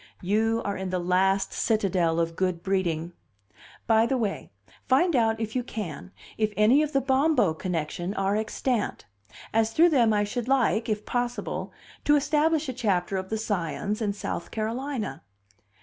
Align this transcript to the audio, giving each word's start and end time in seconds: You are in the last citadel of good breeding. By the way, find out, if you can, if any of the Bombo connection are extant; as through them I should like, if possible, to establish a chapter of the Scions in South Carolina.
You 0.23 0.63
are 0.65 0.75
in 0.75 0.89
the 0.89 0.97
last 0.97 1.53
citadel 1.53 2.19
of 2.19 2.35
good 2.35 2.63
breeding. 2.63 3.13
By 3.85 4.07
the 4.07 4.17
way, 4.17 4.51
find 4.87 5.15
out, 5.15 5.39
if 5.39 5.55
you 5.55 5.61
can, 5.63 6.09
if 6.39 6.51
any 6.57 6.81
of 6.81 6.91
the 6.91 7.01
Bombo 7.01 7.53
connection 7.53 8.15
are 8.15 8.35
extant; 8.35 9.05
as 9.53 9.73
through 9.73 9.89
them 9.89 10.11
I 10.11 10.23
should 10.23 10.47
like, 10.47 10.89
if 10.89 11.05
possible, 11.05 11.71
to 12.05 12.15
establish 12.15 12.67
a 12.67 12.73
chapter 12.73 13.15
of 13.15 13.29
the 13.29 13.37
Scions 13.37 14.01
in 14.01 14.13
South 14.13 14.49
Carolina. 14.49 15.21